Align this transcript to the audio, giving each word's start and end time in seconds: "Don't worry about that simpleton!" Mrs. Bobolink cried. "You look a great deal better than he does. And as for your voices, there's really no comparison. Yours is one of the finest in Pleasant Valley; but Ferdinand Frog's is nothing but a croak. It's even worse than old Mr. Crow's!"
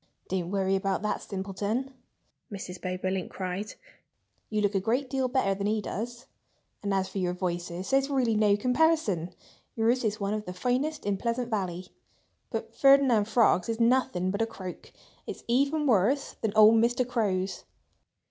"Don't 0.29 0.49
worry 0.49 0.75
about 0.75 1.03
that 1.03 1.21
simpleton!" 1.21 1.93
Mrs. 2.51 2.81
Bobolink 2.81 3.29
cried. 3.29 3.75
"You 4.49 4.61
look 4.61 4.73
a 4.73 4.79
great 4.79 5.11
deal 5.11 5.27
better 5.27 5.53
than 5.53 5.67
he 5.67 5.79
does. 5.79 6.25
And 6.81 6.91
as 6.91 7.07
for 7.07 7.19
your 7.19 7.33
voices, 7.33 7.91
there's 7.91 8.09
really 8.09 8.35
no 8.35 8.57
comparison. 8.57 9.35
Yours 9.75 10.03
is 10.03 10.19
one 10.19 10.33
of 10.33 10.45
the 10.45 10.53
finest 10.53 11.05
in 11.05 11.17
Pleasant 11.17 11.51
Valley; 11.51 11.89
but 12.49 12.73
Ferdinand 12.75 13.25
Frog's 13.25 13.69
is 13.69 13.79
nothing 13.79 14.31
but 14.31 14.41
a 14.41 14.47
croak. 14.47 14.91
It's 15.27 15.43
even 15.47 15.85
worse 15.85 16.33
than 16.41 16.51
old 16.55 16.81
Mr. 16.83 17.07
Crow's!" 17.07 17.65